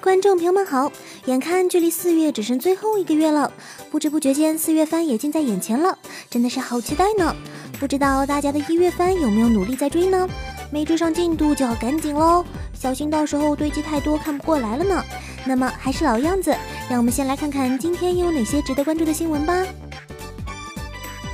[0.00, 0.92] 观众朋友们好！
[1.24, 3.52] 眼看距离四月只剩最后一个月了，
[3.90, 5.98] 不知不觉间四月番也近在眼前了，
[6.30, 7.34] 真的是好期待呢！
[7.80, 10.28] 不知道大家的一月番有没有努力在追呢？
[10.70, 15.04] 没追上进度就要赶紧喽，小心到时候堆积太多看不过来了呢。
[15.44, 16.56] 那么还是老样子，
[16.88, 19.66] 让我们先来看看今天又有哪些值得关注的新闻吧。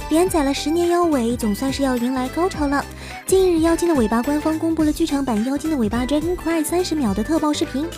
[0.09, 2.83] 连载了十年妖尾，总算是要迎来高潮了。
[3.27, 7.89] 近日，《妖精的尾巴》官方公布了剧场版《妖精的尾巴》Dragon Cry 三十秒的特报视频。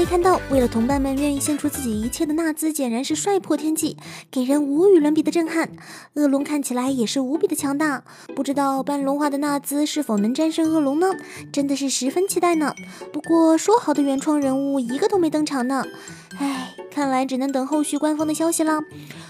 [0.00, 3.98] 可以看到，为了同伴们愿意献出自己一切的纳兹，简然是帅破天际，
[4.30, 5.68] 给人无与伦比的震撼。
[6.14, 8.02] 恶龙看起来也是无比的强大，
[8.34, 11.12] 不知道半龙化的纳兹是否能战胜恶龙呢？
[11.52, 12.72] 真的是十分期待呢。
[13.12, 15.84] 不过说好的原创人物一个都没登场呢，
[16.38, 18.80] 唉，看来只能等后续官方的消息了。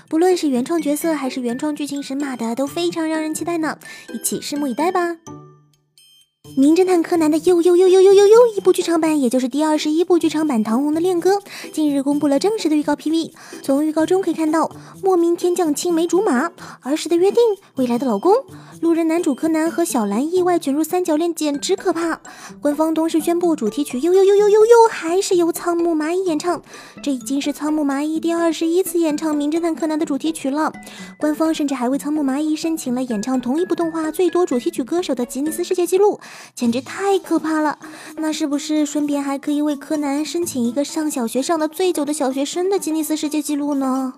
[0.08, 3.76] 不论是原创角色还是原创剧情神马的，都非常让人期待呢。
[4.14, 5.16] 一起拭目以待吧。
[6.56, 11.36] 名侦探柯南的又又又又又又又一部剧场版，也就是第二十一部剧场版《唐红的恋歌》，
[11.72, 13.32] 近日公布了正式的预告 PV。
[13.62, 14.70] 从预告中可以看到，
[15.02, 16.50] 莫名天降青梅竹马，
[16.82, 17.40] 儿时的约定，
[17.76, 18.34] 未来的老公，
[18.80, 22.20] 路人男主柯南和小兰意外卷入三角恋，简直可怕。
[22.60, 26.60] 官方同时宣布，主题曲又又又又又又还是由仓木麻衣演唱，
[27.02, 30.72] 这已经是仓木麻衣第二十一次演唱名侦探柯南的主题曲了。
[31.16, 36.18] 官方甚至还为仓木麻衣申请了演唱同一部动画最多主题曲歌手的吉尼斯世界纪录。
[36.54, 37.78] 简直太可怕了！
[38.16, 44.14] 那是不是顺便还可以为柯南申请一个上小学上的最久的小学生的吉尼斯世界纪录呢？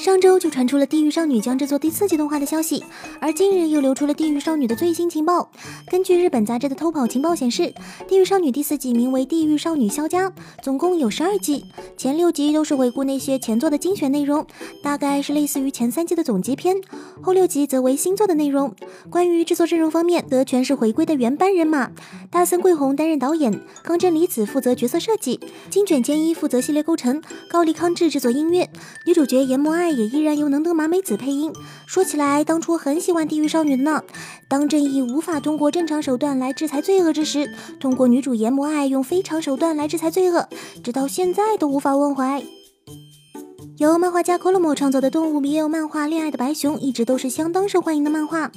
[0.00, 2.82] 上周就传出了《地狱少女》将制作第四季动画的消息，
[3.20, 5.50] 而近日又流出了《地狱少女》的最新情报。
[5.90, 7.64] 根据日本杂志的偷跑情报显示，
[8.08, 10.30] 《地狱少女》第四季名为《地狱少女肖家》，
[10.62, 11.66] 总共有十二集，
[11.98, 14.46] 前六集都是回顾那些前作的精选内容，
[14.82, 16.76] 大概是类似于前三季的总结篇；
[17.20, 18.74] 后六集则为新作的内容。
[19.10, 21.90] 关于制作阵容方面，则全是回归的原班人马，
[22.30, 23.52] 大森贵弘担任导演，
[23.84, 27.20] 冈真理子负责角色设计，金卷健一负责系列构成，
[27.50, 28.70] 高梨康治制作音乐，
[29.04, 29.89] 女主角岩魔爱。
[29.90, 31.52] 也依然由能登麻美子配音。
[31.86, 34.02] 说起来，当初很喜欢地狱少女的呢。
[34.48, 40.48] 当正义无法通过正常手段来制裁罪恶之时，通过女主研磨爱用非常手段来制裁罪恶，
[40.82, 42.42] 直到现在都无法忘怀。
[43.78, 48.50] 由漫画家 Colomo 创作的动物迷友漫画《恋爱的白熊》一直都是相当受欢迎的漫画。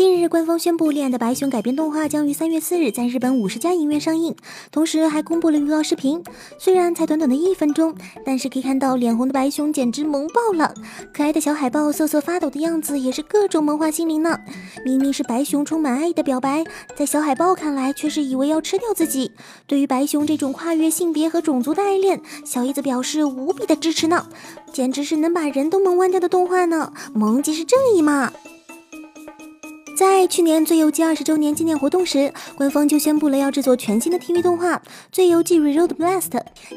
[0.00, 4.34] 近日，官方宣布《恋爱的白熊》改编动画将于三月四日在日本五十家影院上映，
[4.72, 6.24] 同时还公布了预告视频。
[6.58, 7.94] 虽然才短短的一分钟，
[8.24, 10.72] 但是可以看到脸红的白熊简直萌爆了，
[11.12, 14.40] 可爱的小海豹瑟瑟发抖的样子也是各种萌化心灵呢。
[14.86, 16.64] 明明是白熊充满爱意的表白，
[16.96, 19.32] 在小海豹看来却是以为要吃掉自己。
[19.66, 24.26] 对于白熊这种跨越性别和种族的爱恋，小叶子表示无比的支持呢。
[24.72, 26.90] 简直是能把人都萌弯掉的动画呢！
[27.12, 28.32] 萌即是正义嘛！
[30.00, 34.76] 在去年《最游记》二十周年纪念活动时，官方就宣布了要制作全新的 TV 动画
[35.12, 36.30] 《最游记 Reroad Blast》，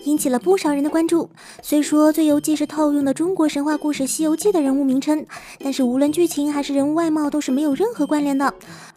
[0.03, 1.29] 引起了不少人的关注。
[1.62, 5.25] 虽说《最游记》是套用的中国神话故事《西游记》的人物名称，
[5.59, 8.53] 但是无论剧情还是人物外貌都是没有任何关联的。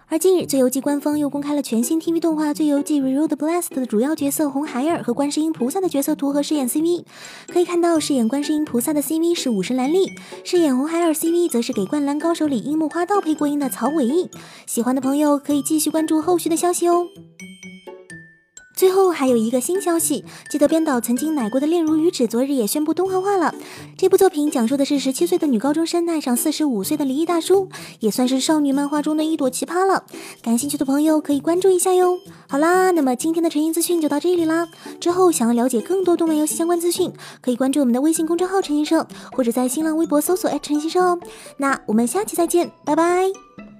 [0.08, 7.04] 而近日，《最游记》官方又公开了全新 TV 动画《最游记 Reroad Blast》的主要角色红孩儿和观世音菩萨的角色图和饰演 CV。
[7.48, 10.12] 可以看到，饰演观世音菩萨的 CV 是武神兰丽，
[10.44, 14.30] 饰演红孩儿 CV 则是给《灌篮高手》里樱木花道配过音的曹伟毅。
[14.64, 17.08] 喜欢的朋友可以继续关注后续的消息哦。
[18.76, 23.54] 最后还有一个新消息，记得编导曾经奶过的《恋如雨止》昨日也宣布动画化了。
[23.96, 27.70] 这部作品讲述的是十七岁的女高中生爱上四十五岁的离异大叔，
[28.00, 30.04] 也算是少女漫画中的一朵奇葩了。
[30.42, 32.18] 感兴趣的朋友可以关注一下哟。
[32.48, 34.68] 好啦，那么今天的纯音资讯就到这里啦。
[35.00, 37.10] 之后想要了解更多动漫游戏相关资讯，
[37.40, 41.18] 可以关注我们的微信公众号“陈音社”，或者在新浪微博搜索“陈音社”哦。
[41.56, 43.75] 那我们下期再见，拜拜。